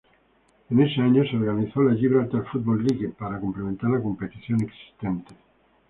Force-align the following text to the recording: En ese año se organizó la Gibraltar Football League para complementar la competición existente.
En 0.71 0.79
ese 0.79 0.99
año 0.99 1.23
se 1.29 1.37
organizó 1.37 1.83
la 1.83 1.93
Gibraltar 1.93 2.43
Football 2.51 2.85
League 2.87 3.09
para 3.09 3.39
complementar 3.39 3.91
la 3.91 4.01
competición 4.01 4.59
existente. 4.63 5.35